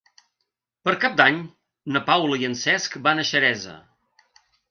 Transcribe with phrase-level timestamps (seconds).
[0.87, 1.37] Per Cap d'Any
[1.97, 3.77] na Paula i en Cesc van a Xeresa.